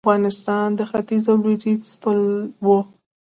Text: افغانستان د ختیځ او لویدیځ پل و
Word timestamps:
افغانستان 0.03 0.67
د 0.75 0.81
ختیځ 0.89 1.23
او 1.31 1.35
لویدیځ 1.43 1.85
پل 2.01 2.19
و 2.65 2.67